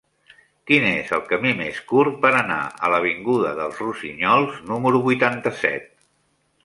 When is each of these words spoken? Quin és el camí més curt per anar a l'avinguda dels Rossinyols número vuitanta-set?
Quin 0.69 0.85
és 0.91 1.11
el 1.17 1.21
camí 1.33 1.51
més 1.59 1.81
curt 1.91 2.17
per 2.25 2.31
anar 2.39 2.57
a 2.87 2.91
l'avinguda 2.93 3.51
dels 3.61 3.83
Rossinyols 3.85 4.57
número 4.71 5.03
vuitanta-set? 5.11 5.87